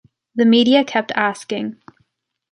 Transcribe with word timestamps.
The 0.33 0.47
media 0.47 0.83
kept 0.83 1.11
asking 1.11 1.79